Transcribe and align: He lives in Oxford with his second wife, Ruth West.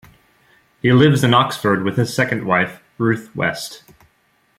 He 0.81 0.91
lives 0.91 1.23
in 1.23 1.35
Oxford 1.35 1.83
with 1.83 1.95
his 1.97 2.11
second 2.11 2.43
wife, 2.47 2.81
Ruth 2.97 3.29
West. 3.35 3.83